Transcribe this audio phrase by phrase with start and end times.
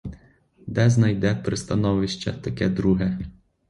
[0.67, 3.19] Де знайде пристановище таке друге?